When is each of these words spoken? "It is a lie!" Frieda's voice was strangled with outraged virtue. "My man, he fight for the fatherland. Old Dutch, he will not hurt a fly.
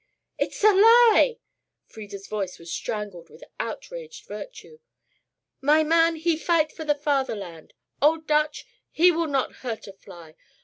"It 0.39 0.49
is 0.55 0.63
a 0.63 0.73
lie!" 0.73 1.37
Frieda's 1.85 2.25
voice 2.25 2.57
was 2.57 2.73
strangled 2.73 3.29
with 3.29 3.43
outraged 3.59 4.25
virtue. 4.25 4.79
"My 5.61 5.83
man, 5.83 6.15
he 6.15 6.37
fight 6.37 6.71
for 6.71 6.83
the 6.83 6.95
fatherland. 6.95 7.75
Old 8.01 8.25
Dutch, 8.25 8.65
he 8.89 9.11
will 9.11 9.27
not 9.27 9.57
hurt 9.57 9.85
a 9.85 9.93
fly. 9.93 10.33